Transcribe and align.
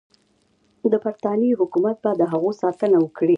د 0.91 0.93
برټانیې 1.03 1.57
حکومت 1.61 1.95
به 2.03 2.11
د 2.19 2.21
هغوی 2.31 2.53
ساتنه 2.61 2.97
وکړي. 3.01 3.29